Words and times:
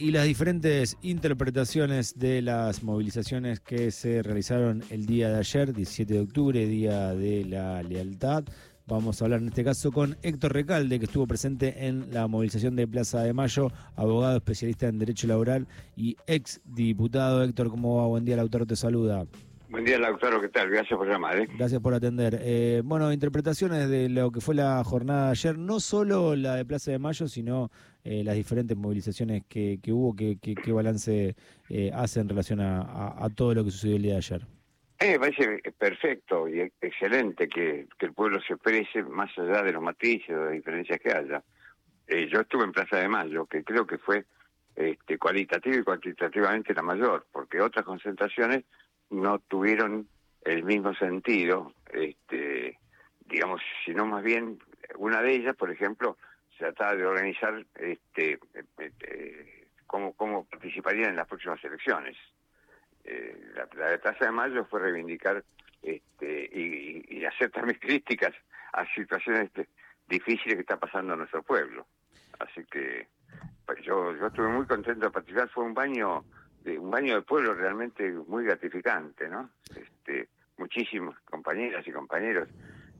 Y 0.00 0.12
las 0.12 0.26
diferentes 0.26 0.96
interpretaciones 1.02 2.16
de 2.16 2.40
las 2.40 2.84
movilizaciones 2.84 3.58
que 3.58 3.90
se 3.90 4.22
realizaron 4.22 4.84
el 4.90 5.06
día 5.06 5.28
de 5.28 5.38
ayer, 5.38 5.74
17 5.74 6.14
de 6.14 6.20
octubre, 6.20 6.66
Día 6.68 7.12
de 7.14 7.44
la 7.44 7.82
Lealtad. 7.82 8.44
Vamos 8.86 9.20
a 9.20 9.24
hablar 9.24 9.40
en 9.40 9.48
este 9.48 9.64
caso 9.64 9.90
con 9.90 10.16
Héctor 10.22 10.52
Recalde, 10.52 11.00
que 11.00 11.06
estuvo 11.06 11.26
presente 11.26 11.88
en 11.88 12.14
la 12.14 12.28
movilización 12.28 12.76
de 12.76 12.86
Plaza 12.86 13.24
de 13.24 13.32
Mayo, 13.32 13.72
abogado 13.96 14.36
especialista 14.36 14.86
en 14.86 15.00
Derecho 15.00 15.26
Laboral 15.26 15.66
y 15.96 16.16
ex 16.28 16.60
diputado. 16.64 17.42
Héctor, 17.42 17.68
¿cómo 17.68 17.96
va? 17.96 18.06
Buen 18.06 18.24
día, 18.24 18.34
el 18.34 18.40
autor 18.40 18.66
te 18.66 18.76
saluda. 18.76 19.26
Buen 19.70 19.84
día, 19.84 19.98
Lautaro, 19.98 20.40
¿qué 20.40 20.48
tal? 20.48 20.70
Gracias 20.70 20.96
por 20.96 21.06
llamar. 21.06 21.38
¿eh? 21.40 21.48
Gracias 21.58 21.82
por 21.82 21.92
atender. 21.92 22.38
Eh, 22.40 22.80
bueno, 22.82 23.12
interpretaciones 23.12 23.90
de 23.90 24.08
lo 24.08 24.32
que 24.32 24.40
fue 24.40 24.54
la 24.54 24.82
jornada 24.82 25.26
de 25.26 25.30
ayer, 25.32 25.58
no 25.58 25.78
solo 25.78 26.34
la 26.36 26.56
de 26.56 26.64
Plaza 26.64 26.90
de 26.90 26.98
Mayo, 26.98 27.28
sino 27.28 27.70
eh, 28.02 28.24
las 28.24 28.34
diferentes 28.34 28.78
movilizaciones 28.78 29.42
que, 29.46 29.78
que 29.82 29.92
hubo, 29.92 30.16
¿qué 30.16 30.38
que, 30.40 30.54
que 30.54 30.72
balance 30.72 31.36
hace 31.92 32.20
en 32.20 32.30
relación 32.30 32.60
a, 32.60 32.80
a, 32.80 33.26
a, 33.26 33.28
todo 33.28 33.52
lo 33.52 33.62
que 33.62 33.70
sucedió 33.70 33.96
el 33.96 34.02
día 34.02 34.12
de 34.12 34.18
ayer? 34.18 34.46
Eh, 35.00 35.12
me 35.12 35.18
parece 35.18 35.60
perfecto 35.76 36.48
y 36.48 36.60
excelente 36.80 37.46
que, 37.46 37.88
que, 37.98 38.06
el 38.06 38.14
pueblo 38.14 38.40
se 38.40 38.54
exprese 38.54 39.02
más 39.02 39.30
allá 39.36 39.62
de 39.62 39.72
los 39.72 39.82
matices 39.82 40.30
o 40.30 40.38
de 40.40 40.44
las 40.46 40.52
diferencias 40.54 40.98
que 40.98 41.12
haya. 41.12 41.42
Yo 42.08 42.40
estuve 42.40 42.64
en 42.64 42.72
Plaza 42.72 42.96
de 42.96 43.08
Mayo, 43.08 43.44
que 43.44 43.62
creo 43.62 43.86
que 43.86 43.98
fue 43.98 44.24
este, 44.74 45.18
cualitativa 45.18 45.76
y 45.76 45.82
cuantitativamente 45.82 46.72
la 46.72 46.82
mayor, 46.82 47.26
porque 47.30 47.60
otras 47.60 47.84
concentraciones 47.84 48.64
no 49.10 49.38
tuvieron 49.40 50.08
el 50.42 50.64
mismo 50.64 50.94
sentido, 50.94 51.72
este, 51.92 52.78
digamos, 53.26 53.60
sino 53.84 54.06
más 54.06 54.22
bien 54.22 54.58
una 54.96 55.22
de 55.22 55.34
ellas, 55.34 55.56
por 55.56 55.70
ejemplo, 55.70 56.16
se 56.56 56.64
trataba 56.64 56.94
de 56.94 57.06
organizar 57.06 57.64
este, 57.76 58.38
este 58.78 59.68
cómo, 59.86 60.12
cómo 60.14 60.44
participarían 60.44 61.10
en 61.10 61.16
las 61.16 61.28
próximas 61.28 61.62
elecciones. 61.64 62.16
Eh, 63.04 63.52
la, 63.54 63.68
la, 63.74 63.90
de 63.90 63.98
de 63.98 64.30
Mayo 64.30 64.64
fue 64.66 64.80
reivindicar 64.80 65.44
este, 65.82 66.50
y, 66.52 67.18
y, 67.18 67.24
hacer 67.24 67.50
también 67.50 67.78
críticas 67.80 68.34
a 68.72 68.84
situaciones 68.94 69.44
este, 69.44 69.68
difíciles 70.06 70.54
que 70.54 70.60
está 70.60 70.76
pasando 70.76 71.12
en 71.12 71.20
nuestro 71.20 71.42
pueblo. 71.42 71.86
Así 72.38 72.64
que 72.64 73.08
pues 73.68 73.84
yo, 73.84 74.16
yo 74.16 74.28
estuve 74.28 74.48
muy 74.48 74.66
contento 74.66 75.06
de 75.06 75.10
participar, 75.10 75.48
fue 75.50 75.64
un 75.64 75.74
baño 75.74 76.24
de 76.68 76.78
un 76.78 76.90
baño 76.90 77.14
de 77.14 77.22
pueblo 77.22 77.54
realmente 77.54 78.12
muy 78.26 78.44
gratificante, 78.44 79.28
¿no? 79.28 79.50
Este, 79.74 80.28
muchísimos 80.58 81.16
compañeras 81.24 81.86
y 81.86 81.92
compañeros. 81.92 82.48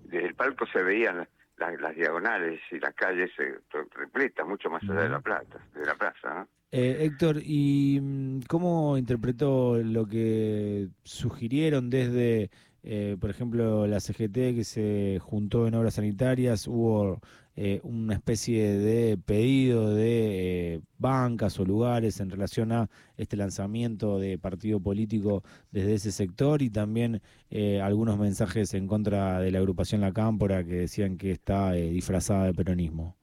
Desde 0.05 0.27
el 0.27 0.35
palco 0.35 0.67
se 0.67 0.83
veían 0.83 1.29
las, 1.59 1.81
las 1.81 1.95
diagonales 1.95 2.61
y 2.71 2.79
las 2.79 2.95
calles 2.95 3.31
eh, 3.39 3.59
repletas, 3.95 4.47
mucho 4.47 4.71
más 4.71 4.83
allá 4.85 5.03
de 5.03 5.09
la 5.11 5.21
plata, 5.21 5.59
de 5.75 5.85
la 5.85 5.95
plaza, 5.95 6.35
¿no? 6.35 6.49
Eh, 6.71 6.99
Héctor, 7.01 7.41
¿y 7.43 7.99
mm, 8.01 8.41
cómo 8.49 8.99
interpretó 8.99 9.77
lo 9.79 10.07
que 10.07 10.89
sugirieron 11.03 11.89
desde, 11.89 12.51
eh, 12.83 13.17
por 13.19 13.31
ejemplo, 13.31 13.87
la 13.87 14.01
CGT 14.01 14.55
que 14.55 14.65
se 14.65 15.19
juntó 15.21 15.67
en 15.67 15.75
obras 15.75 15.95
sanitarias? 15.95 16.67
Hubo 16.67 17.21
eh, 17.61 17.81
una 17.83 18.15
especie 18.15 18.73
de 18.79 19.19
pedido 19.19 19.93
de 19.93 20.75
eh, 20.75 20.81
bancas 20.97 21.59
o 21.59 21.65
lugares 21.65 22.21
en 22.21 22.31
relación 22.31 22.71
a 22.71 22.89
este 23.17 23.37
lanzamiento 23.37 24.21
de 24.21 24.39
partido 24.39 24.79
político 24.79 25.43
desde 25.73 25.95
ese 25.95 26.13
sector 26.13 26.63
y 26.63 26.71
también 26.71 27.21
eh, 27.51 27.81
algunos 27.83 28.17
mensajes 28.17 28.75
en 28.75 28.87
contra 28.87 29.41
de 29.41 29.51
la 29.51 29.59
agrupación 29.59 30.03
La 30.03 30.13
Cámpora 30.13 30.63
que 30.63 30.75
decían 30.75 31.19
que 31.19 31.33
está 31.33 31.73
disfrazada 31.73 32.45
de 32.45 32.55
peronismo. 32.55 33.17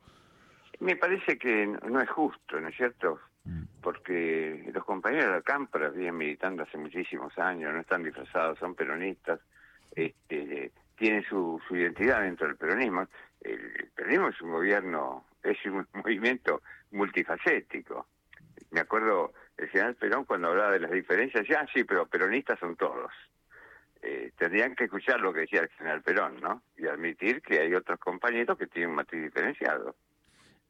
Me 0.82 0.98
parece 0.98 1.38
que 1.38 1.66
no 1.68 2.02
es 2.02 2.10
justo, 2.10 2.60
¿no 2.60 2.68
es 2.68 2.76
cierto? 2.76 3.18
Porque 3.82 4.70
los 4.74 4.84
compañeros 4.84 5.28
de 5.28 5.32
la 5.32 5.42
Cámpora 5.44 5.88
vienen 5.92 6.18
militando 6.18 6.64
hace 6.64 6.78
muchísimos 6.78 7.38
años, 7.40 7.74
no 7.74 7.80
están 7.80 8.04
disfrazados, 8.04 8.60
son 8.60 8.76
peronistas, 8.76 9.40
este, 9.96 10.74
tienen 10.98 11.24
su, 11.24 11.62
su 11.70 11.78
identidad 11.78 12.22
dentro 12.22 12.48
del 12.48 12.58
peronismo. 12.58 13.08
El 13.46 13.90
peronismo 13.96 14.30
es 14.30 14.42
un 14.42 14.52
gobierno, 14.52 15.26
es 15.44 15.58
un 15.66 15.88
movimiento 15.94 16.62
multifacético. 16.92 18.08
Me 18.72 18.80
acuerdo 18.80 19.34
el 19.58 19.70
general 19.70 19.96
Perón 19.96 20.26
cuando 20.26 20.50
hablaba 20.50 20.72
de 20.72 20.80
las 20.80 20.92
diferencias, 20.92 21.48
ya 21.48 21.66
sí, 21.74 21.84
pero 21.84 22.08
peronistas 22.08 22.60
son 22.60 22.76
todos. 22.76 23.12
Eh, 24.02 24.32
tendrían 24.38 24.76
que 24.76 24.86
escuchar 24.86 25.20
lo 25.22 25.34
que 25.34 25.42
decía 25.42 25.62
el 25.62 25.70
general 25.70 26.02
Perón, 26.02 26.40
¿no? 26.42 26.62
Y 26.78 26.88
admitir 26.88 27.42
que 27.42 27.60
hay 27.60 27.74
otros 27.74 28.00
compañeros 28.00 28.58
que 28.58 28.68
tienen 28.68 28.90
un 28.90 28.98
matiz 28.98 29.22
diferenciado. 29.22 29.96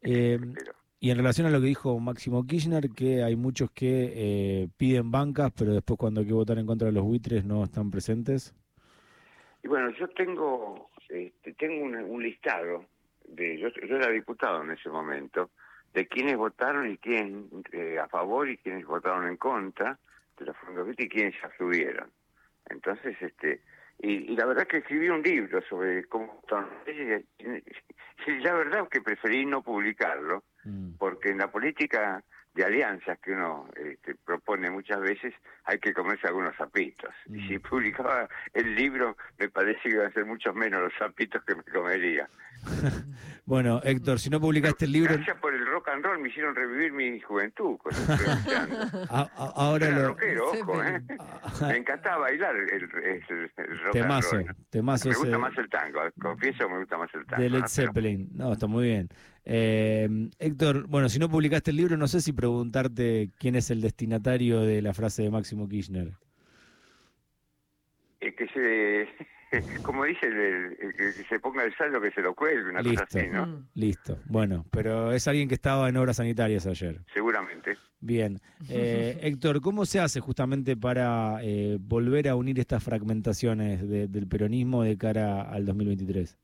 Eh, 0.01 0.39
pero, 0.53 0.73
y 0.99 1.11
en 1.11 1.17
relación 1.17 1.45
a 1.47 1.49
lo 1.49 1.59
que 1.59 1.67
dijo 1.67 1.99
Máximo 1.99 2.45
Kirchner, 2.45 2.89
que 2.89 3.23
hay 3.23 3.35
muchos 3.35 3.69
que 3.71 4.11
eh, 4.15 4.69
piden 4.77 5.11
bancas, 5.11 5.51
pero 5.57 5.73
después 5.73 5.99
cuando 5.99 6.21
hay 6.21 6.27
que 6.27 6.33
votar 6.33 6.57
en 6.57 6.65
contra 6.65 6.87
de 6.87 6.93
los 6.93 7.03
buitres 7.03 7.45
no 7.45 7.63
están 7.63 7.91
presentes. 7.91 8.55
Y 9.63 9.67
bueno, 9.67 9.89
yo 9.99 10.07
tengo 10.09 10.89
este, 11.09 11.53
tengo 11.53 11.83
un, 11.83 11.95
un 11.95 12.23
listado, 12.23 12.85
de 13.27 13.57
yo, 13.57 13.69
yo, 13.69 13.97
era 13.97 14.09
diputado 14.09 14.63
en 14.63 14.71
ese 14.71 14.89
momento, 14.89 15.51
de 15.93 16.07
quienes 16.07 16.37
votaron 16.37 16.91
y 16.91 16.97
quién 16.97 17.49
eh, 17.71 17.97
a 17.99 18.07
favor 18.07 18.49
y 18.49 18.57
quienes 18.57 18.85
votaron 18.85 19.27
en 19.27 19.37
contra 19.37 19.97
de 20.37 20.45
los 20.45 20.57
fondos 20.57 20.89
y 20.97 21.07
quienes 21.07 21.39
se 21.39 21.45
abstuvieron. 21.45 22.11
Entonces, 22.69 23.15
este, 23.21 23.61
y, 23.99 24.33
y, 24.33 24.35
la 24.35 24.45
verdad 24.45 24.67
que 24.67 24.77
escribí 24.77 25.07
un 25.09 25.21
libro 25.21 25.61
sobre 25.69 26.03
cómo 26.05 26.27
votaron 26.41 26.69
y 26.87 28.31
la 28.39 28.53
verdad 28.53 28.87
que 28.89 29.01
preferí 29.01 29.45
no 29.45 29.61
publicarlo, 29.61 30.43
mm. 30.63 30.95
porque 30.97 31.29
en 31.29 31.37
la 31.37 31.51
política 31.51 32.23
de 32.53 32.63
alianzas 32.63 33.19
que 33.19 33.31
uno 33.31 33.69
este, 33.75 34.15
propone 34.45 34.69
muchas 34.69 35.01
veces, 35.01 35.33
hay 35.65 35.79
que 35.79 35.93
comerse 35.93 36.27
algunos 36.27 36.55
zapitos. 36.55 37.09
Mm. 37.27 37.35
Y 37.35 37.47
si 37.47 37.59
publicaba 37.59 38.29
el 38.53 38.75
libro, 38.75 39.17
me 39.39 39.49
parece 39.49 39.79
que 39.83 39.89
iban 39.89 40.07
a 40.07 40.11
ser 40.11 40.25
muchos 40.25 40.55
menos 40.55 40.81
los 40.81 40.93
zapitos 40.97 41.43
que 41.43 41.55
me 41.55 41.63
comería. 41.63 42.29
bueno, 43.45 43.81
Héctor, 43.83 44.19
si 44.19 44.29
no 44.29 44.39
publicaste 44.39 44.85
el 44.85 44.91
libro... 44.91 45.15
Gracias 45.15 45.37
por 45.37 45.53
el 45.53 45.65
rock 45.65 45.89
and 45.89 46.05
roll, 46.05 46.19
me 46.19 46.29
hicieron 46.29 46.55
revivir 46.55 46.93
mi 46.93 47.19
juventud. 47.19 47.77
Con 47.77 47.93
a, 49.09 49.21
a, 49.21 49.51
ahora 49.55 49.87
Era 49.87 49.97
lo... 49.97 50.07
rockero, 50.09 50.51
ojo, 50.51 50.83
¿eh? 50.83 51.01
me 51.61 51.77
encantaba 51.77 52.17
bailar 52.19 52.55
el, 52.55 52.69
el, 52.71 53.51
el 53.57 53.79
rock 53.79 53.91
temazo, 53.91 54.35
and 54.37 54.47
roll. 54.47 54.55
Temazo 54.69 55.09
me 55.09 55.15
gusta 55.15 55.29
ese... 55.29 55.37
más 55.37 55.57
el 55.57 55.69
tango, 55.69 55.99
confieso 56.21 56.69
me 56.69 56.79
gusta 56.79 56.97
más 56.97 57.13
el 57.13 57.25
tango. 57.25 57.43
De 57.43 57.49
Led. 57.49 57.65
Zeppelin, 57.67 58.29
no, 58.33 58.53
está 58.53 58.67
muy 58.67 58.85
bien. 58.85 59.09
Eh, 59.45 60.09
Héctor, 60.39 60.87
bueno, 60.87 61.07
si 61.07 61.19
no 61.19 61.29
publicaste 61.29 61.71
el 61.71 61.77
libro, 61.77 61.97
no 61.97 62.07
sé 62.07 62.19
si 62.21 62.33
preguntarte 62.33 63.29
quién 63.37 63.55
es 63.55 63.69
el 63.69 63.81
destinatario 63.81 64.61
de 64.61 64.81
la 64.81 64.93
frase 64.93 65.23
de 65.23 65.29
Máximo 65.29 65.69
Kirchner. 65.69 66.13
El 68.19 68.35
que 68.35 68.47
se, 68.47 69.07
como 69.83 70.05
dice, 70.05 70.25
el, 70.25 70.75
el 70.79 70.93
que 70.95 71.11
se 71.11 71.39
ponga 71.39 71.63
el 71.63 71.75
saldo 71.75 72.01
que 72.01 72.11
se 72.11 72.21
lo 72.21 72.33
cuelgue, 72.33 72.69
una 72.69 72.81
Listo. 72.81 73.05
cosa 73.05 73.19
así, 73.19 73.29
¿no? 73.29 73.67
Listo, 73.75 74.19
bueno, 74.25 74.65
pero 74.71 75.11
es 75.11 75.27
alguien 75.27 75.47
que 75.47 75.55
estaba 75.55 75.87
en 75.89 75.97
obras 75.97 76.17
sanitarias 76.17 76.65
ayer. 76.65 77.01
Seguramente. 77.13 77.77
Bien. 77.99 78.39
Eh, 78.69 79.19
Héctor, 79.21 79.61
¿cómo 79.61 79.85
se 79.85 79.99
hace 79.99 80.19
justamente 80.19 80.75
para 80.75 81.39
eh, 81.43 81.77
volver 81.79 82.27
a 82.29 82.35
unir 82.35 82.59
estas 82.59 82.83
fragmentaciones 82.83 83.87
de, 83.87 84.07
del 84.07 84.27
peronismo 84.27 84.83
de 84.83 84.97
cara 84.97 85.43
al 85.43 85.65
2023? 85.65 86.37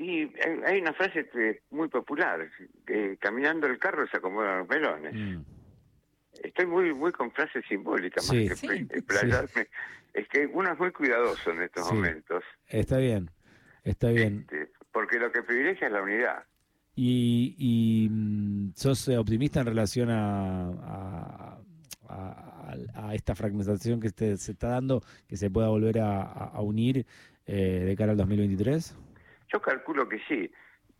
Sí, 0.00 0.32
hay 0.66 0.80
una 0.80 0.94
frase 0.94 1.28
que 1.28 1.60
muy 1.70 1.88
popular, 1.88 2.48
que 2.86 3.18
caminando 3.18 3.66
el 3.66 3.78
carro 3.78 4.06
se 4.08 4.16
acomodan 4.16 4.60
los 4.60 4.68
melones. 4.68 5.14
Mm. 5.14 5.42
Estoy 6.42 6.64
muy 6.64 6.94
muy 6.94 7.12
con 7.12 7.30
frases 7.32 7.62
simbólicas 7.68 8.24
Sí. 8.24 8.48
más 8.48 8.60
que 8.62 8.66
Sí. 8.68 8.86
explayarme. 8.90 9.68
Es 10.14 10.26
que 10.28 10.46
uno 10.46 10.72
es 10.72 10.78
muy 10.78 10.90
cuidadoso 10.90 11.50
en 11.50 11.62
estos 11.64 11.86
Sí. 11.86 11.94
momentos, 11.94 12.42
Está 12.66 12.96
bien, 12.96 13.30
está 13.84 14.08
bien. 14.08 14.46
este, 14.50 14.70
porque 14.90 15.18
lo 15.18 15.30
que 15.30 15.42
privilegia 15.42 15.88
es 15.88 15.92
la 15.92 16.02
unidad. 16.02 16.44
¿Y, 16.96 17.54
y 17.58 18.08
mm, 18.10 18.72
sos 18.76 19.06
eh, 19.08 19.18
optimista 19.18 19.60
en 19.60 19.66
relación 19.66 20.08
a, 20.08 20.68
a, 20.70 21.58
a- 22.08 22.76
a 22.94 23.14
esta 23.14 23.34
fragmentación 23.34 24.00
que 24.00 24.06
este- 24.06 24.36
se 24.38 24.52
está 24.52 24.68
dando, 24.68 25.02
que 25.28 25.36
se 25.36 25.50
pueda 25.50 25.68
volver 25.68 25.98
a, 26.00 26.22
a- 26.22 26.44
a 26.54 26.62
unir 26.62 27.04
eh, 27.46 27.82
de 27.84 27.96
cara 27.96 28.12
al 28.12 28.16
2023? 28.18 28.96
Yo 29.52 29.60
calculo 29.60 30.08
que 30.08 30.18
sí. 30.28 30.50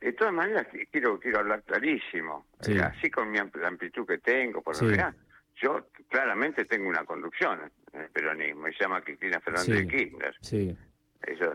De 0.01 0.13
todas 0.15 0.33
maneras, 0.33 0.67
quiero 0.91 1.19
quiero 1.21 1.41
hablar 1.41 1.63
clarísimo. 1.63 2.47
Sí. 2.61 2.79
Así 2.79 3.11
con 3.11 3.31
mi 3.31 3.39
amplitud 3.39 4.07
que 4.07 4.19
tengo, 4.19 4.63
por 4.63 4.75
Sí. 4.75 4.85
lo 4.85 4.91
general, 4.93 5.15
yo 5.57 5.89
claramente 6.09 6.65
tengo 6.65 6.89
una 6.89 7.05
conducción 7.05 7.61
en 7.93 8.01
el 8.01 8.09
peronismo, 8.11 8.67
y 8.69 8.73
se 8.75 8.85
llama 8.85 9.03
Cristina 9.03 9.41
Fernández 9.41 9.67
Sí. 9.79 9.85
de 9.85 9.87
Kirchner. 9.89 10.35
Sí. 10.41 10.77
Eso 11.27 11.53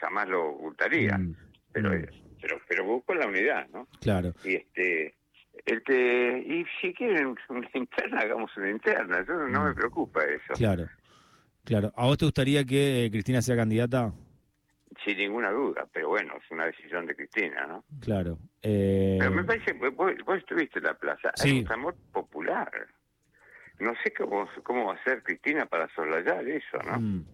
jamás 0.00 0.28
lo 0.28 0.50
ocultaría. 0.50 1.18
Mm, 1.18 1.34
pero, 1.72 1.90
mm, 1.90 2.04
pero 2.40 2.60
pero 2.68 2.84
busco 2.84 3.14
la 3.14 3.26
unidad, 3.26 3.66
¿no? 3.72 3.88
claro. 4.00 4.32
Y 4.44 4.54
este 4.54 5.14
el 5.66 5.82
que 5.82 6.38
y 6.46 6.64
si 6.80 6.94
quieren 6.94 7.34
una 7.48 7.68
interna 7.74 8.20
hagamos 8.20 8.56
una 8.56 8.70
interna, 8.70 9.24
yo 9.26 9.34
no 9.34 9.60
Mm. 9.64 9.66
me 9.66 9.74
preocupa 9.74 10.22
eso. 10.24 10.54
Claro, 10.54 10.86
claro. 11.64 11.92
¿A 11.96 12.04
vos 12.06 12.16
te 12.16 12.26
gustaría 12.26 12.64
que 12.64 13.06
eh, 13.06 13.10
Cristina 13.10 13.42
sea 13.42 13.56
candidata? 13.56 14.12
Sin 15.04 15.18
ninguna 15.18 15.50
duda, 15.50 15.86
pero 15.92 16.08
bueno, 16.08 16.34
es 16.36 16.50
una 16.50 16.66
decisión 16.66 17.06
de 17.06 17.14
Cristina, 17.14 17.66
¿no? 17.66 17.84
Claro. 18.00 18.38
Pero 18.60 19.30
me 19.30 19.44
parece, 19.44 19.72
vos, 19.72 19.92
vos 20.24 20.38
estuviste 20.38 20.78
en 20.78 20.86
la 20.86 20.94
plaza, 20.94 21.32
hay 21.42 21.60
un 21.60 21.72
amor 21.72 21.96
popular. 22.12 22.70
No 23.78 23.94
sé 24.02 24.12
cómo, 24.12 24.48
cómo 24.64 24.86
va 24.86 24.94
a 24.94 25.04
ser 25.04 25.22
Cristina 25.22 25.66
para 25.66 25.88
soslayar 25.94 26.46
eso, 26.48 26.78
¿no? 26.84 26.98
Mm. 26.98 27.24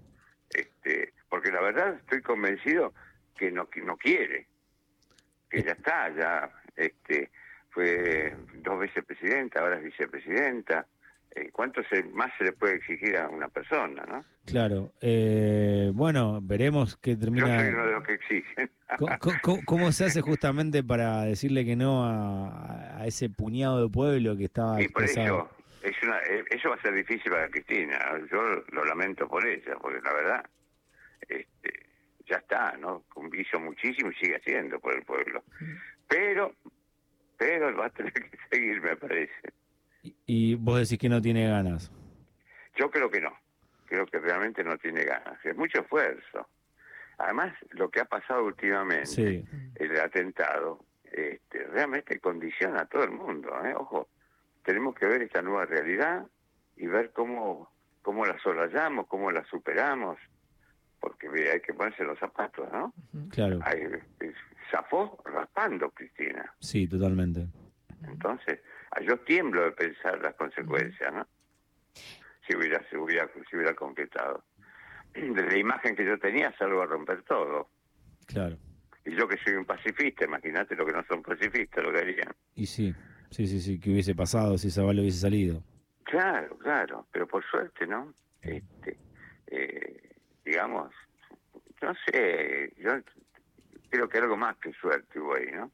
Este, 0.50 1.14
porque 1.28 1.50
la 1.50 1.62
verdad 1.62 1.94
estoy 1.94 2.20
convencido 2.20 2.93
que 3.37 3.50
no, 3.50 3.69
que 3.69 3.81
no 3.81 3.96
quiere, 3.96 4.46
que 5.49 5.62
ya 5.62 5.72
está, 5.72 6.14
ya 6.14 6.50
este, 6.76 7.31
fue 7.70 8.37
dos 8.56 8.78
veces 8.78 9.05
presidenta, 9.05 9.61
ahora 9.61 9.78
es 9.78 9.84
vicepresidenta. 9.84 10.87
Eh, 11.37 11.51
¿Cuánto 11.53 11.81
más 12.13 12.31
se 12.39 12.45
le 12.45 12.53
puede 12.53 12.77
exigir 12.77 13.17
a 13.17 13.29
una 13.29 13.49
persona, 13.49 14.05
no? 14.07 14.25
Claro. 14.47 14.93
Eh, 15.01 15.91
bueno, 15.93 16.39
veremos 16.41 16.97
qué 16.97 17.17
termina... 17.17 17.49
Yo 17.49 17.61
soy 17.61 17.69
uno 17.75 17.87
de 17.87 17.93
los 17.93 18.05
que 18.05 18.13
exigen. 18.13 18.71
¿Cómo, 19.65 19.91
se 19.91 20.05
hace 20.05 20.21
justamente 20.21 20.85
para 20.85 21.23
decirle 21.23 21.65
que 21.65 21.75
no 21.75 22.05
a, 22.05 23.05
ese 23.05 23.31
puñado 23.31 23.83
de 23.83 23.91
pueblo 23.91 24.37
que 24.37 24.45
estaba 24.45 24.81
y 24.81 24.89
por 24.89 25.03
eso, 25.03 25.51
es 25.83 26.03
una, 26.03 26.19
eh, 26.21 26.45
eso 26.51 26.71
va 26.71 26.77
a 26.77 26.83
ser 26.83 26.95
difícil 26.95 27.31
para 27.31 27.49
Cristina. 27.49 27.99
Yo 28.31 28.43
lo 28.71 28.85
lamento 28.85 29.27
por 29.29 29.45
ella, 29.47 29.77
porque 29.81 30.01
la 30.03 30.13
verdad, 30.13 30.47
este, 31.29 31.87
ya 32.27 32.37
está, 32.37 32.77
¿no? 32.79 33.05
Hizo 33.37 33.59
muchísimo 33.59 34.11
y 34.11 34.15
sigue 34.15 34.37
haciendo 34.37 34.79
por 34.79 34.95
el 34.95 35.03
pueblo. 35.03 35.43
Pero, 36.09 36.55
pero 37.37 37.77
va 37.77 37.87
a 37.87 37.91
tener 37.91 38.13
que 38.13 38.39
seguir, 38.51 38.81
me 38.81 38.97
parece. 38.97 39.53
¿Y 40.27 40.55
vos 40.56 40.79
decís 40.79 40.99
que 40.99 41.09
no 41.09 41.21
tiene 41.21 41.49
ganas? 41.49 41.91
Yo 42.77 42.91
creo 42.91 43.11
que 43.11 43.21
no. 43.21 43.33
Creo 43.87 44.06
que 44.06 44.19
realmente 44.19 44.62
no 44.65 44.77
tiene 44.79 45.05
ganas. 45.05 45.45
Es 45.45 45.56
mucho 45.56 45.81
esfuerzo. 45.81 46.49
Además, 47.19 47.55
lo 47.71 47.91
que 47.91 48.01
ha 48.01 48.05
pasado 48.05 48.45
últimamente, 48.45 49.45
el 49.77 50.01
atentado, 50.01 50.85
este, 51.05 51.65
realmente 51.69 52.19
condiciona 52.19 52.83
a 52.83 52.87
todo 52.87 53.05
el 53.05 53.12
mundo. 53.12 53.51
¿eh? 53.65 53.75
Ojo, 53.77 54.09
tenemos 54.65 54.95
que 54.95 55.06
ver 55.06 55.23
esta 55.23 55.43
nueva 55.43 55.65
realidad 55.65 56.27
y 56.77 56.87
ver 56.87 57.12
cómo, 57.12 57.71
cómo 58.03 58.27
la 58.27 58.39
solayamos, 58.41 59.07
cómo 59.07 59.31
la 59.31 59.45
superamos, 59.45 60.19
porque 60.99 61.29
hay 61.53 61.61
que 61.61 61.73
ponerse 61.73 62.03
los 62.03 62.19
zapatos, 62.19 62.71
¿no? 62.73 62.93
Claro. 63.31 63.61
Hay, 63.62 63.85
zafó 64.71 65.23
raspando, 65.25 65.91
Cristina. 65.91 66.53
Sí, 66.59 66.89
totalmente. 66.89 67.47
Entonces, 68.03 68.61
yo 69.02 69.19
tiemblo 69.20 69.64
de 69.64 69.73
pensar 69.73 70.20
las 70.20 70.35
consecuencias, 70.35 71.12
¿no? 71.12 71.26
Si 72.46 72.56
hubiera, 72.56 72.82
si 72.91 72.96
hubiera, 72.96 73.29
si 73.49 73.56
hubiera 73.56 73.75
completado. 73.75 74.44
De 75.14 75.43
la 75.43 75.56
imagen 75.56 75.94
que 75.94 76.05
yo 76.05 76.19
tenía 76.19 76.52
salgo 76.58 76.82
a 76.82 76.87
romper 76.87 77.23
todo. 77.23 77.69
Claro. 78.26 78.56
Y 79.05 79.14
yo 79.14 79.29
que 79.29 79.37
soy 79.38 79.55
un 79.55 79.64
pacifista, 79.64 80.25
imagínate 80.25 80.75
lo 80.75 80.85
que 80.87 80.93
no 80.93 81.05
son 81.05 81.23
pacifistas, 81.23 81.85
lo 81.85 81.93
que 81.93 81.99
harían. 81.99 82.35
Y 82.55 82.67
sí, 82.67 82.94
sí, 83.31 83.46
sí, 83.46 83.61
sí, 83.61 83.79
que 83.79 83.91
hubiese 83.91 84.14
pasado 84.14 84.58
si 84.58 84.69
esa 84.69 84.82
bala 84.82 85.00
hubiese 85.00 85.19
salido. 85.19 85.62
Claro, 86.05 86.56
claro, 86.58 87.06
pero 87.12 87.26
por 87.26 87.44
suerte, 87.44 87.87
¿no? 87.87 88.14
Este, 88.40 88.97
eh, 89.49 90.17
digamos, 90.44 90.93
no 91.82 91.94
sé, 92.06 92.73
yo 92.79 92.93
creo 93.90 94.08
que 94.08 94.19
algo 94.19 94.37
más 94.37 94.56
que 94.56 94.73
suerte 94.73 95.20
hubo 95.20 95.35
ahí, 95.35 95.50
¿no? 95.52 95.70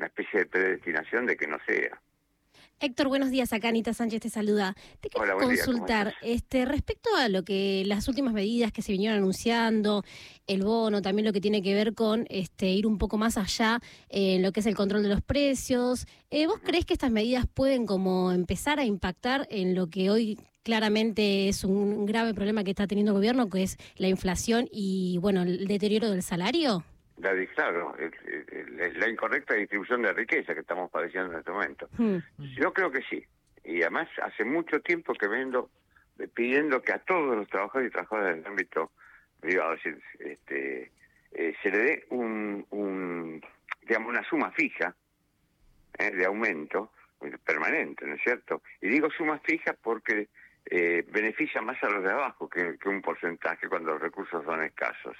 Una 0.00 0.06
especie 0.06 0.40
de 0.40 0.46
predestinación 0.46 1.26
de 1.26 1.36
que 1.36 1.46
no 1.46 1.58
sea. 1.66 2.00
Héctor, 2.80 3.08
buenos 3.08 3.30
días. 3.30 3.52
Acá 3.52 3.68
Anita 3.68 3.92
Sánchez 3.92 4.22
te 4.22 4.30
saluda. 4.30 4.74
Te 5.00 5.10
quiero 5.10 5.36
consultar 5.36 6.14
este 6.22 6.64
respecto 6.64 7.14
a 7.16 7.28
lo 7.28 7.42
que 7.42 7.82
las 7.84 8.08
últimas 8.08 8.32
medidas 8.32 8.72
que 8.72 8.80
se 8.80 8.92
vinieron 8.92 9.18
anunciando, 9.18 10.02
el 10.46 10.62
bono, 10.62 11.02
también 11.02 11.26
lo 11.26 11.34
que 11.34 11.42
tiene 11.42 11.60
que 11.60 11.74
ver 11.74 11.92
con 11.92 12.24
este 12.30 12.70
ir 12.70 12.86
un 12.86 12.96
poco 12.96 13.18
más 13.18 13.36
allá 13.36 13.78
en 14.08 14.40
lo 14.40 14.52
que 14.52 14.60
es 14.60 14.66
el 14.66 14.74
control 14.74 15.02
de 15.02 15.10
los 15.10 15.20
precios. 15.20 16.06
Eh, 16.30 16.46
¿Vos 16.46 16.60
crees 16.64 16.86
que 16.86 16.94
estas 16.94 17.10
medidas 17.10 17.44
pueden 17.46 17.84
como 17.84 18.32
empezar 18.32 18.80
a 18.80 18.86
impactar 18.86 19.46
en 19.50 19.74
lo 19.74 19.90
que 19.90 20.08
hoy 20.08 20.38
claramente 20.62 21.50
es 21.50 21.62
un 21.62 22.06
grave 22.06 22.32
problema 22.32 22.64
que 22.64 22.70
está 22.70 22.86
teniendo 22.86 23.12
el 23.12 23.18
gobierno, 23.18 23.50
que 23.50 23.64
es 23.64 23.76
la 23.96 24.08
inflación 24.08 24.66
y 24.72 25.18
bueno 25.18 25.42
el 25.42 25.68
deterioro 25.68 26.10
del 26.10 26.22
salario? 26.22 26.86
La, 27.20 27.46
claro, 27.54 27.94
la 28.94 29.08
incorrecta 29.08 29.54
distribución 29.54 30.02
de 30.02 30.12
riqueza 30.12 30.54
que 30.54 30.60
estamos 30.60 30.90
padeciendo 30.90 31.32
en 31.32 31.38
este 31.38 31.50
momento. 31.50 31.88
Hmm. 31.96 32.18
Yo 32.58 32.72
creo 32.72 32.90
que 32.90 33.02
sí. 33.02 33.24
Y 33.64 33.82
además 33.82 34.08
hace 34.22 34.44
mucho 34.44 34.80
tiempo 34.80 35.14
que 35.14 35.28
vendo 35.28 35.70
pidiendo 36.34 36.82
que 36.82 36.92
a 36.92 36.98
todos 36.98 37.36
los 37.36 37.48
trabajadores 37.48 37.88
y 37.88 37.92
trabajadoras 37.92 38.36
del 38.36 38.46
ámbito 38.46 38.90
privado 39.40 39.74
este, 40.18 40.90
eh, 41.32 41.54
se 41.62 41.70
le 41.70 41.78
dé 41.78 42.04
un, 42.10 42.66
un, 42.70 43.42
digamos, 43.82 44.10
una 44.10 44.24
suma 44.28 44.50
fija 44.52 44.94
eh, 45.98 46.10
de 46.10 46.26
aumento 46.26 46.92
permanente, 47.44 48.06
¿no 48.06 48.14
es 48.14 48.22
cierto? 48.22 48.62
Y 48.80 48.88
digo 48.88 49.10
suma 49.10 49.38
fija 49.40 49.74
porque 49.82 50.28
eh, 50.66 51.04
beneficia 51.10 51.60
más 51.60 51.82
a 51.82 51.88
los 51.88 52.02
de 52.02 52.10
abajo 52.10 52.48
que, 52.48 52.78
que 52.78 52.88
un 52.88 53.02
porcentaje 53.02 53.68
cuando 53.68 53.92
los 53.92 54.00
recursos 54.00 54.44
son 54.44 54.62
escasos. 54.62 55.16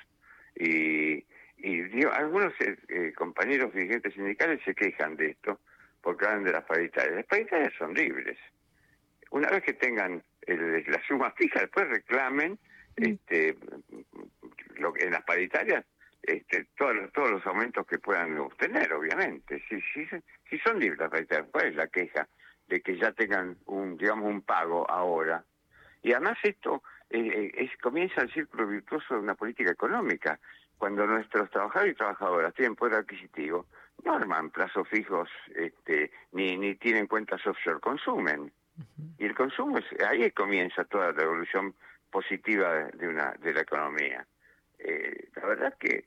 Y 0.54 1.24
y 1.62 1.82
digo, 1.82 2.10
algunos 2.12 2.52
eh, 2.60 2.76
eh, 2.88 3.12
compañeros 3.14 3.72
dirigentes 3.72 4.14
sindicales 4.14 4.60
se 4.64 4.74
quejan 4.74 5.16
de 5.16 5.30
esto 5.30 5.60
porque 6.00 6.26
hablan 6.26 6.44
de 6.44 6.52
las 6.52 6.64
paritarias. 6.64 7.16
Las 7.16 7.26
paritarias 7.26 7.72
son 7.78 7.94
libres. 7.94 8.38
Una 9.30 9.48
vez 9.50 9.62
que 9.62 9.74
tengan 9.74 10.22
la 10.46 11.02
suma 11.06 11.30
fija, 11.32 11.60
después 11.60 11.88
reclamen 11.88 12.58
mm. 12.96 13.04
este, 13.04 13.56
lo, 14.76 14.96
en 14.96 15.10
las 15.10 15.22
paritarias 15.22 15.84
este, 16.22 16.66
todos, 16.76 16.96
los, 16.96 17.12
todos 17.12 17.30
los 17.30 17.46
aumentos 17.46 17.86
que 17.86 17.98
puedan 17.98 18.38
obtener, 18.38 18.92
obviamente. 18.92 19.62
Si, 19.68 19.80
si, 19.92 20.06
si 20.48 20.58
son 20.58 20.78
libres 20.78 20.98
las 20.98 21.10
paritarias, 21.10 21.48
¿cuál 21.50 21.66
es 21.66 21.76
la 21.76 21.88
queja 21.88 22.28
de 22.66 22.80
que 22.80 22.96
ya 22.96 23.12
tengan 23.12 23.56
un, 23.66 23.96
digamos, 23.96 24.26
un 24.26 24.42
pago 24.42 24.88
ahora? 24.90 25.44
Y 26.02 26.12
además 26.12 26.38
esto 26.42 26.82
eh, 27.10 27.50
es, 27.54 27.70
comienza 27.78 28.22
el 28.22 28.32
círculo 28.32 28.66
virtuoso 28.66 29.14
de 29.14 29.20
una 29.20 29.34
política 29.34 29.72
económica 29.72 30.38
cuando 30.80 31.06
nuestros 31.06 31.50
trabajadores 31.50 31.92
y 31.92 31.98
trabajadoras 31.98 32.54
tienen 32.54 32.74
poder 32.74 32.94
adquisitivo, 32.94 33.66
no 34.02 34.14
arman 34.14 34.48
plazos 34.48 34.88
fijos 34.88 35.28
este, 35.54 36.10
ni, 36.32 36.56
ni 36.56 36.74
tienen 36.76 37.06
cuentas 37.06 37.46
offshore, 37.46 37.80
consumen. 37.80 38.50
Y 39.18 39.26
el 39.26 39.34
consumo, 39.34 39.76
es, 39.76 39.84
ahí 40.08 40.30
comienza 40.30 40.84
toda 40.84 41.12
la 41.12 41.22
evolución 41.22 41.74
positiva 42.10 42.88
de, 42.94 43.08
una, 43.08 43.34
de 43.42 43.52
la 43.52 43.60
economía. 43.60 44.26
Eh, 44.78 45.28
la 45.36 45.46
verdad 45.46 45.76
que 45.78 46.06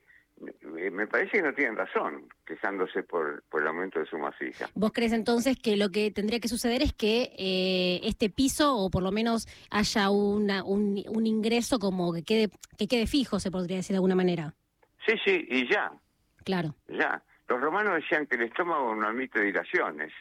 eh, 0.76 0.90
me 0.90 1.06
parece 1.06 1.36
que 1.36 1.42
no 1.42 1.54
tienen 1.54 1.76
razón 1.76 2.28
quejándose 2.44 3.04
por, 3.04 3.44
por 3.44 3.62
el 3.62 3.68
aumento 3.68 4.00
de 4.00 4.06
suma 4.06 4.32
fija. 4.32 4.68
¿Vos 4.74 4.90
crees 4.92 5.12
entonces 5.12 5.56
que 5.56 5.76
lo 5.76 5.90
que 5.90 6.10
tendría 6.10 6.40
que 6.40 6.48
suceder 6.48 6.82
es 6.82 6.92
que 6.92 7.32
eh, 7.38 8.00
este 8.02 8.28
piso, 8.28 8.76
o 8.76 8.90
por 8.90 9.04
lo 9.04 9.12
menos 9.12 9.46
haya 9.70 10.10
una, 10.10 10.64
un, 10.64 11.00
un 11.06 11.26
ingreso 11.28 11.78
como 11.78 12.12
que 12.12 12.24
quede, 12.24 12.48
que 12.76 12.88
quede 12.88 13.06
fijo, 13.06 13.38
se 13.38 13.52
podría 13.52 13.76
decir 13.76 13.94
de 13.94 13.98
alguna 13.98 14.16
manera? 14.16 14.56
Sí, 15.06 15.14
sí, 15.24 15.46
y 15.48 15.68
ya. 15.68 15.92
Claro. 16.44 16.74
Ya. 16.88 17.22
Los 17.48 17.60
romanos 17.60 17.94
decían 17.96 18.26
que 18.26 18.36
el 18.36 18.42
estómago 18.42 18.94
no 18.94 19.06
admite 19.06 19.42
dilaciones. 19.42 20.12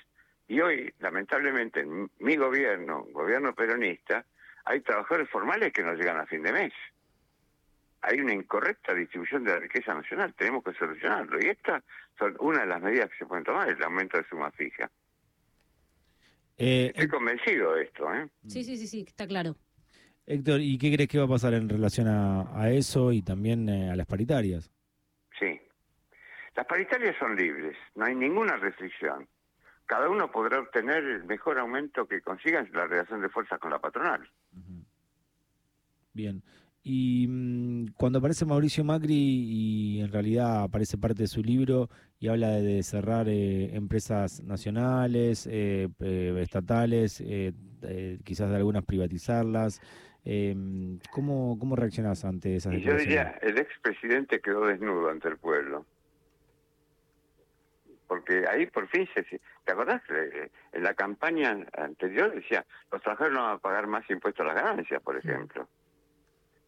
Y 0.48 0.60
hoy, 0.60 0.94
lamentablemente, 1.00 1.82
en 1.82 2.10
mi 2.20 2.36
gobierno, 2.36 3.06
gobierno 3.12 3.56
peronista, 3.56 4.26
hay 4.66 4.82
trabajadores 4.82 5.30
formales 5.30 5.72
que 5.72 5.84
no 5.84 5.94
llegan 5.94 6.18
a 6.18 6.26
fin 6.26 6.44
de 6.44 6.52
mes. 6.52 6.74
Hay 8.02 8.20
una 8.20 8.34
incorrecta 8.34 8.94
distribución 8.94 9.46
de 9.46 9.52
la 9.52 9.60
riqueza 9.60 9.94
nacional, 9.94 10.34
tenemos 10.34 10.64
que 10.64 10.74
solucionarlo. 10.74 11.40
Y 11.42 11.48
esta 11.50 11.82
son 12.20 12.36
una 12.40 12.62
de 12.62 12.68
las 12.68 12.82
medidas 12.82 13.10
que 13.10 13.18
se 13.20 13.26
pueden 13.26 13.46
tomar, 13.46 13.70
el 13.70 13.82
aumento 13.82 14.18
de 14.18 14.28
suma 14.28 14.52
fija. 14.52 14.92
Eh, 16.58 16.88
Estoy 16.88 17.08
convencido 17.08 17.74
de 17.74 17.84
esto. 17.84 18.14
¿eh? 18.14 18.28
Sí, 18.48 18.64
sí, 18.64 18.78
sí, 18.78 18.88
sí, 18.88 19.06
está 19.08 19.26
claro. 19.26 19.56
Héctor, 20.26 20.62
¿y 20.62 20.78
qué 20.78 20.94
crees 20.94 21.10
que 21.10 21.18
va 21.18 21.26
a 21.26 21.30
pasar 21.30 21.54
en 21.54 21.68
relación 21.68 22.08
a, 22.08 22.70
eso 22.70 23.12
y 23.12 23.22
también 23.22 23.68
eh, 23.68 23.90
a 23.90 23.96
las 23.96 24.06
paritarias? 24.06 24.73
Las 26.56 26.66
paritarias 26.66 27.16
son 27.18 27.36
libres, 27.36 27.76
no 27.96 28.06
hay 28.06 28.16
ninguna 28.16 28.58
restricción. 28.58 29.28
Cada 29.86 30.10
uno 30.10 30.32
podrá 30.32 30.60
obtener 30.60 31.04
el 31.04 31.24
mejor 31.26 31.60
aumento 31.60 32.08
que 32.08 32.22
consiga 32.22 32.60
en 32.60 32.72
la 32.74 32.88
relación 32.88 33.22
de 33.22 33.30
fuerzas 33.30 33.60
con 33.60 33.72
la 33.72 33.80
patronal. 33.80 34.30
Bien. 36.14 36.42
Y 36.84 37.28
mm, 37.28 37.94
cuando 37.98 38.20
aparece 38.20 38.46
Mauricio 38.46 38.84
Macri 38.84 39.14
y 39.16 40.02
en 40.02 40.12
realidad 40.12 40.64
aparece 40.64 40.98
parte 40.98 41.24
de 41.24 41.28
su 41.28 41.42
libro 41.42 41.90
y 42.20 42.28
habla 42.28 42.50
de, 42.52 42.84
cerrar 42.84 43.28
eh, 43.30 43.76
empresas 43.76 44.44
nacionales, 44.44 45.48
eh, 45.50 45.90
estatales, 46.40 47.24
quizás 48.24 48.50
de 48.50 48.56
algunas 48.56 48.86
privatizarlas, 48.86 49.82
eh, 50.26 50.56
¿cómo, 51.12 51.58
¿Cómo 51.60 51.76
reaccionás 51.76 52.24
ante 52.24 52.56
esas 52.56 52.74
Yo 52.78 52.96
diría, 52.96 53.38
el 53.42 53.58
expresidente 53.58 54.40
quedó 54.40 54.66
desnudo 54.66 55.10
ante 55.10 55.28
el 55.28 55.38
pueblo. 55.38 55.86
Porque 58.14 58.46
ahí 58.48 58.68
por 58.68 58.88
fin 58.90 59.10
se... 59.16 59.24
¿Te 59.24 59.72
acordás? 59.72 60.04
Eh, 60.08 60.52
en 60.72 60.84
la 60.84 60.94
campaña 60.94 61.58
anterior 61.76 62.32
decía, 62.32 62.64
los 62.92 63.02
trabajadores 63.02 63.36
no 63.36 63.44
van 63.44 63.56
a 63.56 63.58
pagar 63.58 63.88
más 63.88 64.08
impuestos 64.08 64.46
a 64.46 64.54
las 64.54 64.64
ganancias, 64.64 65.02
por 65.02 65.18
ejemplo. 65.18 65.68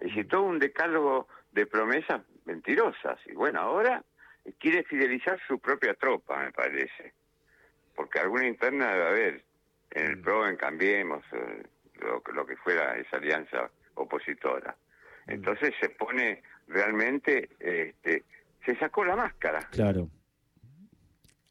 Y 0.01 0.23
todo 0.23 0.41
un 0.41 0.57
decálogo 0.57 1.27
de 1.51 1.67
promesas 1.67 2.21
mentirosas. 2.45 3.19
Y 3.27 3.33
bueno, 3.33 3.59
ahora 3.59 4.03
quiere 4.57 4.85
fidelizar 4.85 5.39
su 5.47 5.59
propia 5.59 5.93
tropa, 5.93 6.45
me 6.45 6.51
parece. 6.51 7.13
Porque 7.95 8.21
alguna 8.21 8.47
interna 8.47 8.91
debe 8.91 9.07
haber. 9.07 9.43
En 9.91 10.05
el 10.07 10.17
mm. 10.17 10.21
PRO, 10.23 10.47
en 10.47 10.57
Cambiemos, 10.57 11.23
eh, 11.31 11.63
lo, 11.99 12.23
lo 12.33 12.45
que 12.47 12.57
fuera 12.57 12.97
esa 12.97 13.17
alianza 13.17 13.69
opositora. 13.93 14.75
Mm. 15.27 15.31
Entonces 15.31 15.75
se 15.79 15.89
pone 15.89 16.41
realmente, 16.67 17.49
este, 17.59 18.23
se 18.65 18.75
sacó 18.77 19.05
la 19.05 19.15
máscara. 19.15 19.59
Claro. 19.69 20.09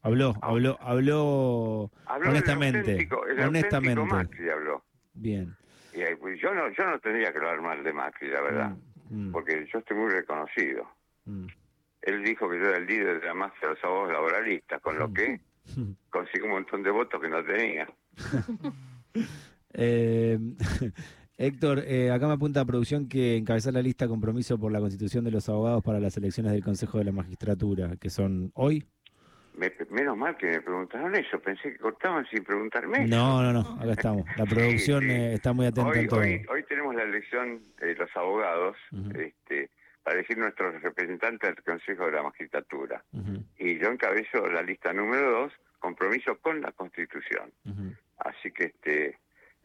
Habló, 0.05 0.35
habló, 0.43 0.77
habló, 0.81 1.91
honestamente. 2.07 3.09
honestamente. 3.43 4.05
Macri 4.05 4.49
habló. 4.51 4.83
Bien. 5.15 5.57
Y 5.93 6.15
pues, 6.17 6.39
yo 6.39 6.53
no, 6.53 6.69
yo 6.69 6.85
no 6.85 6.99
tendría 6.99 7.31
que 7.31 7.39
hablar 7.39 7.59
mal 7.59 7.83
de 7.83 7.91
Macri, 7.91 8.29
la 8.29 8.41
verdad, 8.41 8.77
mm, 9.09 9.31
porque 9.31 9.67
yo 9.73 9.79
estoy 9.79 9.97
muy 9.97 10.11
reconocido. 10.11 10.87
Él 12.03 12.23
dijo 12.23 12.47
que 12.47 12.59
yo 12.59 12.67
era 12.67 12.77
el 12.77 12.85
líder 12.85 13.19
de 13.19 13.25
la 13.25 13.33
masa 13.33 13.55
de 13.61 13.69
los 13.69 13.83
abogados 13.83 14.13
laboralistas, 14.13 14.79
con 14.79 14.99
lo 14.99 15.11
que 15.11 15.41
consigo 16.11 16.45
un 16.45 16.51
montón 16.51 16.83
de 16.83 16.91
votos 16.91 17.19
que 17.19 17.29
no 17.29 17.43
tenía. 17.43 17.87
eh, 19.73 20.37
Héctor, 21.39 21.79
eh, 21.79 22.11
acá 22.11 22.27
me 22.27 22.33
apunta 22.33 22.61
a 22.61 22.65
producción 22.65 23.07
que 23.07 23.37
encabezar 23.37 23.73
la 23.73 23.81
lista 23.81 24.07
compromiso 24.07 24.59
por 24.59 24.71
la 24.71 24.79
constitución 24.79 25.25
de 25.25 25.31
los 25.31 25.49
abogados 25.49 25.83
para 25.83 25.99
las 25.99 26.15
elecciones 26.15 26.51
del 26.51 26.63
Consejo 26.63 26.99
de 26.99 27.05
la 27.05 27.11
Magistratura, 27.11 27.95
que 27.95 28.11
son 28.11 28.51
hoy. 28.53 28.85
Menos 29.89 30.17
mal 30.17 30.37
que 30.37 30.47
me 30.47 30.61
preguntaron 30.61 31.15
eso, 31.15 31.39
pensé 31.39 31.73
que 31.73 31.77
cortaban 31.77 32.25
sin 32.27 32.43
preguntarme. 32.43 33.07
No, 33.07 33.41
no, 33.41 33.53
no, 33.53 33.59
acá 33.81 33.91
estamos. 33.91 34.25
La 34.37 34.45
producción 34.45 35.09
eh, 35.09 35.33
está 35.33 35.53
muy 35.53 35.67
atenta 35.67 35.89
hoy, 35.89 35.99
en 35.99 36.07
todo. 36.07 36.19
Hoy, 36.19 36.63
tenemos 36.67 36.95
la 36.95 37.03
elección 37.03 37.61
de 37.79 37.95
los 37.95 38.09
abogados, 38.15 38.77
este, 39.15 39.69
para 40.03 40.17
elegir 40.17 40.37
nuestros 40.37 40.81
representantes 40.81 41.55
del 41.55 41.63
Consejo 41.63 42.05
de 42.05 42.11
la 42.11 42.23
Magistratura. 42.23 43.03
Y 43.57 43.77
yo 43.79 43.89
encabezo 43.89 44.47
la 44.47 44.61
lista 44.61 44.93
número 44.93 45.31
dos, 45.31 45.53
compromiso 45.79 46.37
con 46.39 46.61
la 46.61 46.71
Constitución. 46.71 47.51
Así 48.17 48.51
que 48.51 48.65
este 48.65 49.17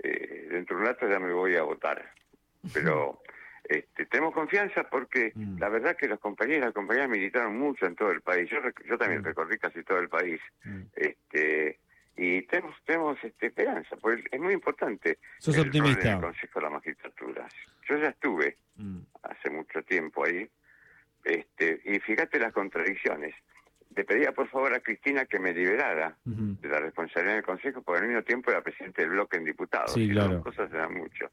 eh, 0.02 0.48
dentro 0.50 0.76
de 0.76 0.82
un 0.82 0.88
rato 0.88 1.08
ya 1.08 1.18
me 1.18 1.32
voy 1.32 1.56
a 1.56 1.62
votar. 1.62 2.12
Pero 2.72 3.22
este, 3.64 4.06
tenemos 4.06 4.34
confianza 4.34 4.84
porque 4.84 5.32
mm. 5.34 5.58
la 5.58 5.68
verdad 5.68 5.96
que 5.96 6.08
los 6.08 6.18
compañeros 6.18 6.62
y 6.62 6.64
las 6.66 6.74
compañeras 6.74 7.08
militaron 7.08 7.58
mucho 7.58 7.86
en 7.86 7.94
todo 7.94 8.10
el 8.10 8.20
país. 8.20 8.50
Yo, 8.50 8.58
yo 8.88 8.98
también 8.98 9.22
mm. 9.22 9.24
recorrí 9.24 9.58
casi 9.58 9.82
todo 9.82 9.98
el 9.98 10.08
país. 10.08 10.40
Mm. 10.64 10.82
este 10.96 11.78
y 12.16 12.42
tenemos 12.42 12.74
tenemos 12.84 13.16
este, 13.22 13.46
esperanza, 13.46 13.96
porque 13.96 14.24
es 14.30 14.40
muy 14.40 14.52
importante. 14.52 15.18
Sos 15.38 15.56
optimista. 15.56 16.12
el 16.12 16.20
Consejo 16.20 16.58
de 16.58 16.64
la 16.64 16.70
Magistratura. 16.70 17.48
Yo 17.88 17.96
ya 17.96 18.08
estuve 18.08 18.56
hace 19.22 19.50
mucho 19.50 19.82
tiempo 19.82 20.24
ahí, 20.24 20.48
este 21.24 21.80
y 21.84 21.98
fíjate 22.00 22.38
las 22.38 22.52
contradicciones. 22.52 23.34
Le 23.96 24.04
pedía 24.04 24.32
por 24.32 24.48
favor 24.48 24.74
a 24.74 24.80
Cristina 24.80 25.24
que 25.24 25.38
me 25.38 25.52
liberara 25.52 26.16
de 26.24 26.68
la 26.68 26.78
responsabilidad 26.78 27.36
del 27.36 27.44
Consejo, 27.44 27.82
porque 27.82 28.02
al 28.02 28.08
mismo 28.08 28.22
tiempo 28.22 28.50
era 28.50 28.62
presidente 28.62 29.02
del 29.02 29.12
bloque 29.12 29.36
en 29.36 29.44
diputados. 29.44 29.92
Sí, 29.92 30.08
claro. 30.10 30.34
Las 30.34 30.42
cosas 30.42 30.72
eran 30.72 30.94
mucho. 30.94 31.30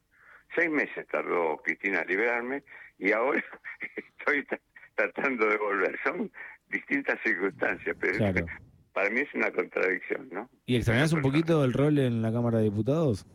Seis 0.54 0.70
meses 0.70 1.06
tardó 1.10 1.58
Cristina 1.58 2.00
en 2.02 2.08
liberarme 2.08 2.62
y 2.98 3.12
ahora 3.12 3.44
estoy 4.18 4.46
tratando 4.94 5.46
de 5.46 5.56
volver. 5.56 5.98
Son 6.02 6.30
distintas 6.68 7.18
circunstancias, 7.22 7.96
pero 7.98 8.18
para 8.92 9.10
mí 9.10 9.20
es 9.20 9.34
una 9.34 9.50
contradicción, 9.52 10.28
¿no? 10.32 10.48
¿Y 10.66 10.76
extrañas 10.76 11.12
un 11.12 11.22
poquito 11.22 11.64
el 11.64 11.72
rol 11.72 11.98
en 11.98 12.22
la 12.22 12.32
Cámara 12.32 12.58
de 12.58 12.64
Diputados? 12.64 13.26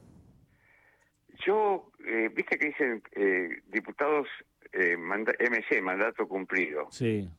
Yo, 1.45 1.91
eh, 2.05 2.29
viste 2.33 2.57
que 2.57 2.67
dicen 2.67 3.03
eh, 3.13 3.61
diputados 3.67 4.27
eh, 4.71 4.97
MC, 4.97 5.81
mandato 5.81 6.27
cumplido. 6.27 6.87
Sí. 6.91 7.29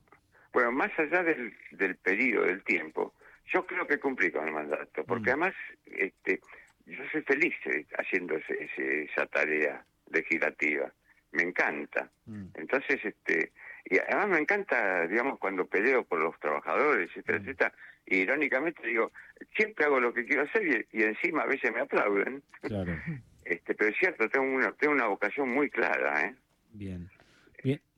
Bueno, 0.53 0.71
más 0.71 0.91
allá 0.97 1.23
del, 1.23 1.53
del 1.71 1.95
periodo, 1.97 2.45
del 2.45 2.63
tiempo, 2.63 3.13
yo 3.53 3.65
creo 3.65 3.85
que 3.85 3.99
cumplí 3.99 4.31
con 4.31 4.47
el 4.47 4.53
mandato, 4.53 5.03
porque 5.05 5.29
mm. 5.29 5.33
además 5.33 5.53
este, 5.85 6.39
yo 6.85 7.03
soy 7.11 7.21
feliz 7.23 7.55
haciendo 7.97 8.35
esa 8.35 9.25
tarea 9.27 9.83
legislativa, 10.11 10.91
me 11.31 11.43
encanta. 11.43 12.09
Mm. 12.25 12.45
Entonces, 12.55 13.03
este, 13.03 13.51
y 13.85 13.97
además 13.97 14.29
me 14.29 14.39
encanta, 14.39 15.07
digamos, 15.07 15.39
cuando 15.39 15.65
peleo 15.65 16.03
por 16.03 16.19
los 16.19 16.39
trabajadores, 16.39 17.09
etcétera, 17.09 17.39
mm. 17.39 17.41
etcétera, 17.41 17.73
irónicamente 18.05 18.87
digo, 18.87 19.11
siempre 19.55 19.85
hago 19.85 19.99
lo 19.99 20.13
que 20.13 20.25
quiero 20.25 20.43
hacer 20.43 20.87
y, 20.91 21.03
encima 21.03 21.43
a 21.43 21.47
veces 21.47 21.73
me 21.73 21.81
aplauden. 21.81 22.43
Claro. 22.61 22.93
Este, 23.45 23.75
pero 23.75 23.91
es 23.91 23.97
cierto, 23.99 24.27
tengo 24.27 24.55
una, 24.55 24.71
tengo 24.71 24.91
una 24.91 25.05
vocación 25.05 25.49
muy 25.49 25.69
clara, 25.69 26.19
¿eh? 26.25 26.35
Bien. 26.71 27.07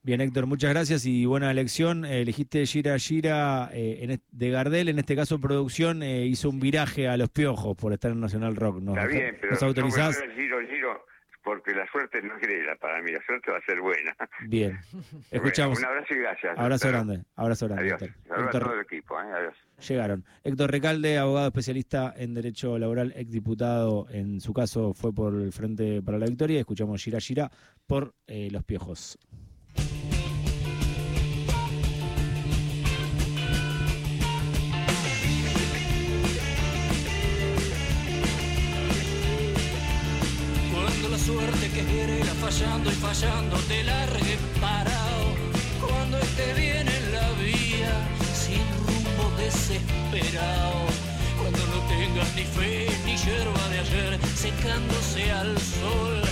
Bien, 0.07 0.21
Héctor, 0.21 0.45
muchas 0.45 0.69
gracias 0.69 1.05
y 1.05 1.25
buena 1.25 1.51
elección. 1.51 2.05
elegiste 2.05 2.65
Gira 2.65 2.97
Gira 2.97 3.69
eh, 3.73 4.19
de 4.31 4.49
Gardel, 4.49 4.87
en 4.87 4.99
este 4.99 5.17
caso 5.17 5.37
producción, 5.37 6.01
eh, 6.01 6.25
hizo 6.25 6.49
un 6.49 6.61
viraje 6.61 7.09
a 7.09 7.17
los 7.17 7.27
piojos 7.27 7.75
por 7.75 7.91
estar 7.91 8.11
en 8.11 8.21
Nacional 8.21 8.55
Rock. 8.55 8.79
¿no? 8.79 8.93
Está 8.93 9.05
bien, 9.05 9.37
pero 9.41 9.51
¿Nos 9.51 9.63
autorizás? 9.63 10.23
No 10.25 10.33
giro, 10.33 10.59
giro, 10.65 11.05
porque 11.43 11.75
la 11.75 11.85
suerte 11.91 12.21
no 12.21 12.37
es 12.37 12.41
grela 12.41 12.77
para 12.77 13.01
mí, 13.01 13.11
la 13.11 13.21
suerte 13.25 13.51
va 13.51 13.57
a 13.57 13.61
ser 13.63 13.81
buena. 13.81 14.15
Bien, 14.47 14.79
escuchamos. 15.31 15.77
un 15.77 15.83
abrazo 15.83 16.13
y 16.13 16.17
gracias. 16.19 16.57
Abrazo 16.57 16.87
grande, 16.87 17.25
abrazo 17.35 17.67
grande. 17.67 17.93
Adiós. 17.93 18.01
Héctor. 18.01 18.45
a 18.47 18.65
todo 18.65 18.73
el 18.75 18.81
equipo, 18.83 19.21
¿eh? 19.21 19.25
adiós. 19.29 19.55
Llegaron. 19.89 20.23
Héctor 20.45 20.71
Recalde, 20.71 21.17
abogado 21.17 21.47
especialista 21.47 22.13
en 22.15 22.33
Derecho 22.33 22.79
Laboral, 22.79 23.11
exdiputado, 23.17 24.07
en 24.09 24.39
su 24.39 24.53
caso 24.53 24.93
fue 24.93 25.13
por 25.13 25.33
el 25.33 25.51
Frente 25.51 26.01
para 26.01 26.17
la 26.17 26.27
Victoria. 26.27 26.61
Escuchamos 26.61 27.03
Gira 27.03 27.19
Gira 27.19 27.51
por 27.85 28.13
eh, 28.27 28.47
Los 28.51 28.63
Piojos. 28.63 29.19
Fallando 43.07 43.55
te 43.69 43.83
largue 43.83 44.37
parado. 44.59 45.27
Cuando 45.79 46.17
esté 46.17 46.53
bien 46.53 46.87
en 46.87 47.11
la 47.13 47.31
vía 47.43 47.93
desesperado. 49.37 50.81
Cuando 51.39 51.59
no 51.73 51.79
tengas 51.87 52.35
ni 52.35 52.43
fe 52.43 52.87
ni 53.05 53.15
hierba 53.15 53.69
de 53.69 53.79
ayer 53.79 54.19
secándose 54.35 55.31
al 55.31 55.57
sol 55.57 56.26